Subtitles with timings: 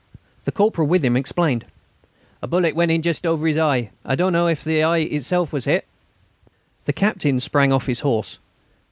[0.45, 1.63] The corporal with him explained:
[2.41, 3.91] "A bullet went in just over his eye.
[4.03, 5.85] I don't know if the eye itself was hit."
[6.85, 8.39] The Captain sprang off his horse.